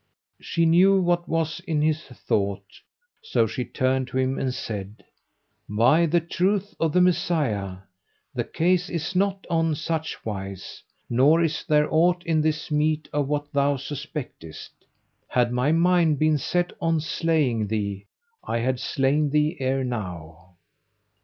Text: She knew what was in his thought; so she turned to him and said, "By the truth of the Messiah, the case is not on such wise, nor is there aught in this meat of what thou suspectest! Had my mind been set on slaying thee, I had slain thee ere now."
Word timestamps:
She 0.39 0.65
knew 0.65 0.99
what 0.99 1.29
was 1.29 1.59
in 1.67 1.83
his 1.83 2.01
thought; 2.01 2.65
so 3.21 3.45
she 3.45 3.63
turned 3.63 4.07
to 4.07 4.17
him 4.17 4.39
and 4.39 4.51
said, 4.51 5.05
"By 5.69 6.07
the 6.07 6.19
truth 6.19 6.73
of 6.79 6.91
the 6.91 7.01
Messiah, 7.01 7.81
the 8.33 8.43
case 8.43 8.89
is 8.89 9.15
not 9.15 9.45
on 9.47 9.75
such 9.75 10.25
wise, 10.25 10.81
nor 11.07 11.43
is 11.43 11.63
there 11.65 11.87
aught 11.93 12.23
in 12.25 12.41
this 12.41 12.71
meat 12.71 13.09
of 13.13 13.27
what 13.27 13.53
thou 13.53 13.75
suspectest! 13.77 14.71
Had 15.27 15.51
my 15.53 15.71
mind 15.71 16.17
been 16.17 16.39
set 16.39 16.73
on 16.81 16.99
slaying 16.99 17.67
thee, 17.67 18.07
I 18.43 18.57
had 18.57 18.79
slain 18.79 19.29
thee 19.29 19.55
ere 19.59 19.83
now." 19.83 20.55